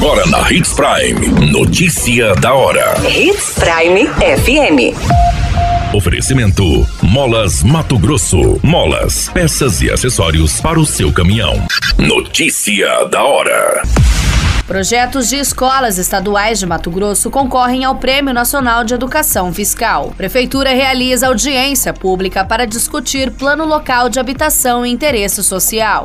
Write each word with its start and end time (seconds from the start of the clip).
Agora 0.00 0.24
na 0.28 0.48
Hits 0.52 0.74
Prime. 0.74 1.50
Notícia 1.50 2.32
da 2.36 2.54
hora. 2.54 2.94
Hits 3.04 3.54
Prime 3.58 4.06
FM. 4.06 4.94
Oferecimento: 5.92 6.86
Molas 7.02 7.64
Mato 7.64 7.98
Grosso. 7.98 8.60
Molas, 8.62 9.28
peças 9.30 9.82
e 9.82 9.90
acessórios 9.90 10.60
para 10.60 10.78
o 10.78 10.86
seu 10.86 11.12
caminhão. 11.12 11.66
Notícia 11.98 13.06
da 13.06 13.24
hora. 13.24 13.82
Projetos 14.68 15.28
de 15.28 15.36
escolas 15.36 15.98
estaduais 15.98 16.60
de 16.60 16.66
Mato 16.66 16.92
Grosso 16.92 17.28
concorrem 17.28 17.84
ao 17.84 17.96
Prêmio 17.96 18.32
Nacional 18.32 18.84
de 18.84 18.94
Educação 18.94 19.52
Fiscal. 19.52 20.14
Prefeitura 20.16 20.70
realiza 20.70 21.26
audiência 21.26 21.92
pública 21.92 22.44
para 22.44 22.68
discutir 22.68 23.32
plano 23.32 23.64
local 23.64 24.08
de 24.08 24.20
habitação 24.20 24.86
e 24.86 24.90
interesse 24.90 25.42
social. 25.42 26.04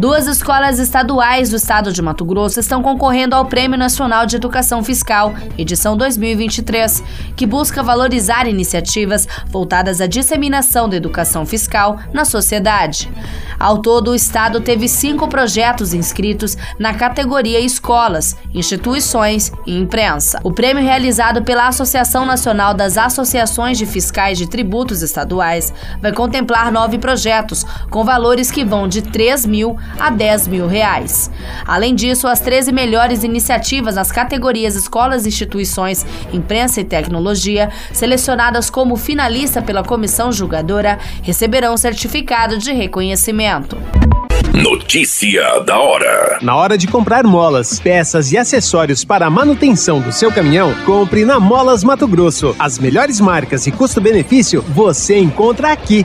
Duas 0.00 0.26
escolas 0.26 0.78
estaduais 0.78 1.50
do 1.50 1.56
estado 1.56 1.92
de 1.92 2.00
Mato 2.00 2.24
Grosso 2.24 2.58
estão 2.58 2.82
concorrendo 2.82 3.34
ao 3.36 3.44
Prêmio 3.44 3.78
Nacional 3.78 4.24
de 4.24 4.34
Educação 4.34 4.82
Fiscal, 4.82 5.34
edição 5.58 5.94
2023, 5.94 7.04
que 7.36 7.44
busca 7.44 7.82
valorizar 7.82 8.48
iniciativas 8.48 9.28
voltadas 9.48 10.00
à 10.00 10.06
disseminação 10.06 10.88
da 10.88 10.96
educação 10.96 11.44
fiscal 11.44 11.98
na 12.14 12.24
sociedade. 12.24 13.12
Ao 13.58 13.76
todo, 13.76 14.12
o 14.12 14.14
estado 14.14 14.62
teve 14.62 14.88
cinco 14.88 15.28
projetos 15.28 15.92
inscritos 15.92 16.56
na 16.78 16.94
categoria 16.94 17.60
Escolas, 17.60 18.34
Instituições 18.54 19.52
e 19.66 19.76
Imprensa. 19.76 20.40
O 20.42 20.50
prêmio 20.50 20.82
realizado 20.82 21.42
pela 21.42 21.68
Associação 21.68 22.24
Nacional 22.24 22.72
das 22.72 22.96
Associações 22.96 23.76
de 23.76 23.84
Fiscais 23.84 24.38
de 24.38 24.48
Tributos 24.48 25.02
Estaduais 25.02 25.74
vai 26.00 26.10
contemplar 26.10 26.72
nove 26.72 26.96
projetos, 26.96 27.66
com 27.90 28.02
valores 28.02 28.50
que 28.50 28.64
vão 28.64 28.88
de 28.88 29.02
3 29.02 29.44
mil 29.44 29.76
a 29.98 30.10
10 30.10 30.48
mil 30.48 30.66
reais. 30.66 31.30
Além 31.66 31.94
disso, 31.94 32.26
as 32.26 32.40
13 32.40 32.72
melhores 32.72 33.24
iniciativas 33.24 33.94
nas 33.94 34.10
categorias 34.10 34.74
Escolas, 34.74 35.26
Instituições, 35.26 36.04
Imprensa 36.32 36.80
e 36.80 36.84
Tecnologia, 36.84 37.70
selecionadas 37.92 38.70
como 38.70 38.96
finalista 38.96 39.62
pela 39.62 39.82
comissão 39.82 40.32
julgadora, 40.32 40.98
receberão 41.22 41.76
certificado 41.76 42.58
de 42.58 42.72
reconhecimento. 42.72 43.76
Notícia 44.54 45.60
da 45.60 45.78
hora. 45.78 46.38
Na 46.42 46.56
hora 46.56 46.76
de 46.76 46.88
comprar 46.88 47.22
molas, 47.22 47.78
peças 47.78 48.32
e 48.32 48.36
acessórios 48.36 49.04
para 49.04 49.26
a 49.26 49.30
manutenção 49.30 50.00
do 50.00 50.10
seu 50.10 50.32
caminhão, 50.32 50.74
compre 50.84 51.24
na 51.24 51.38
Molas 51.38 51.84
Mato 51.84 52.06
Grosso. 52.08 52.54
As 52.58 52.78
melhores 52.78 53.20
marcas 53.20 53.66
e 53.68 53.72
custo-benefício 53.72 54.60
você 54.62 55.18
encontra 55.18 55.70
aqui. 55.70 56.04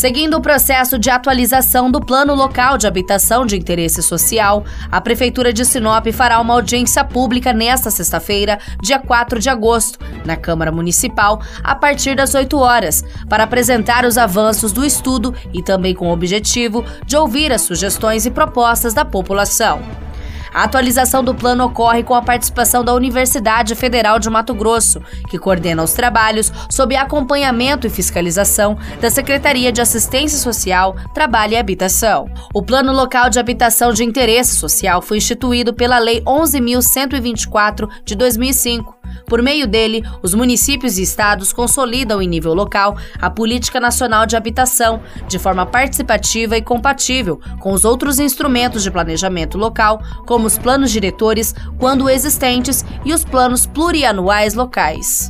Seguindo 0.00 0.38
o 0.38 0.40
processo 0.40 0.98
de 0.98 1.10
atualização 1.10 1.90
do 1.90 2.00
Plano 2.00 2.34
Local 2.34 2.78
de 2.78 2.86
Habitação 2.86 3.44
de 3.44 3.54
Interesse 3.54 4.02
Social, 4.02 4.64
a 4.90 4.98
Prefeitura 4.98 5.52
de 5.52 5.62
Sinop 5.62 6.06
fará 6.06 6.40
uma 6.40 6.54
audiência 6.54 7.04
pública 7.04 7.52
nesta 7.52 7.90
sexta-feira, 7.90 8.58
dia 8.80 8.98
4 8.98 9.38
de 9.38 9.50
agosto, 9.50 9.98
na 10.24 10.36
Câmara 10.36 10.72
Municipal, 10.72 11.42
a 11.62 11.74
partir 11.74 12.16
das 12.16 12.34
8 12.34 12.56
horas, 12.56 13.04
para 13.28 13.44
apresentar 13.44 14.06
os 14.06 14.16
avanços 14.16 14.72
do 14.72 14.86
estudo 14.86 15.34
e 15.52 15.62
também 15.62 15.94
com 15.94 16.08
o 16.08 16.12
objetivo 16.14 16.82
de 17.04 17.18
ouvir 17.18 17.52
as 17.52 17.60
sugestões 17.60 18.24
e 18.24 18.30
propostas 18.30 18.94
da 18.94 19.04
população. 19.04 20.09
A 20.52 20.64
atualização 20.64 21.22
do 21.22 21.34
plano 21.34 21.64
ocorre 21.64 22.02
com 22.02 22.14
a 22.14 22.22
participação 22.22 22.84
da 22.84 22.94
Universidade 22.94 23.74
Federal 23.74 24.18
de 24.18 24.28
Mato 24.28 24.54
Grosso, 24.54 25.00
que 25.28 25.38
coordena 25.38 25.82
os 25.82 25.92
trabalhos 25.92 26.52
sob 26.68 26.96
acompanhamento 26.96 27.86
e 27.86 27.90
fiscalização 27.90 28.76
da 29.00 29.10
Secretaria 29.10 29.70
de 29.72 29.80
Assistência 29.80 30.38
Social, 30.38 30.96
Trabalho 31.14 31.54
e 31.54 31.56
Habitação. 31.56 32.28
O 32.54 32.62
Plano 32.62 32.92
Local 32.92 33.30
de 33.30 33.38
Habitação 33.38 33.92
de 33.92 34.04
Interesse 34.04 34.56
Social 34.56 35.00
foi 35.00 35.18
instituído 35.18 35.72
pela 35.72 35.98
Lei 35.98 36.20
11.124 36.22 37.88
de 38.04 38.14
2005 38.14 38.99
por 39.30 39.40
meio 39.42 39.64
dele, 39.68 40.02
os 40.22 40.34
municípios 40.34 40.98
e 40.98 41.02
estados 41.02 41.52
consolidam 41.52 42.20
em 42.20 42.26
nível 42.26 42.52
local 42.52 42.96
a 43.20 43.30
política 43.30 43.78
nacional 43.78 44.26
de 44.26 44.36
habitação, 44.36 45.00
de 45.28 45.38
forma 45.38 45.64
participativa 45.64 46.56
e 46.56 46.62
compatível 46.62 47.40
com 47.60 47.72
os 47.72 47.84
outros 47.84 48.18
instrumentos 48.18 48.82
de 48.82 48.90
planejamento 48.90 49.56
local, 49.56 50.02
como 50.26 50.46
os 50.46 50.58
planos 50.58 50.90
diretores, 50.90 51.54
quando 51.78 52.10
existentes, 52.10 52.84
e 53.04 53.14
os 53.14 53.24
planos 53.24 53.66
plurianuais 53.66 54.54
locais. 54.54 55.28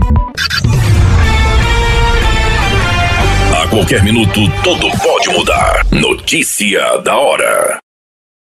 A 3.63 3.69
qualquer 3.69 4.03
minuto, 4.03 4.41
tudo 4.65 4.91
pode 5.03 5.29
mudar. 5.29 5.85
Notícia 5.91 6.97
da 7.03 7.17
hora. 7.19 7.90